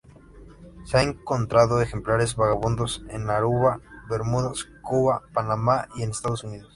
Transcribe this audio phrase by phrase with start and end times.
[0.83, 6.69] Se han encontrado ejemplares vagabundos en Aruba, Bermudas, Cuba, Panamá y en Estados Unidos.